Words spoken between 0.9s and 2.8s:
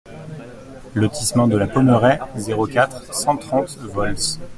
Lotissement de la Pommeraie, zéro